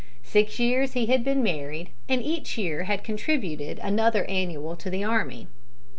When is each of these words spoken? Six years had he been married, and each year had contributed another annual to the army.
Six 0.23 0.59
years 0.59 0.93
had 0.95 1.07
he 1.07 1.17
been 1.19 1.43
married, 1.43 1.91
and 2.09 2.23
each 2.23 2.57
year 2.57 2.85
had 2.85 3.03
contributed 3.03 3.77
another 3.83 4.25
annual 4.25 4.75
to 4.77 4.89
the 4.89 5.03
army. 5.03 5.45